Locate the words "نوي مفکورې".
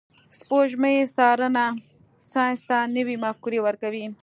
2.95-3.59